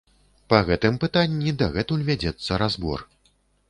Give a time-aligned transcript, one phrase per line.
[0.53, 3.11] Па гэтым пытанні дагэтуль вядзецца разбор.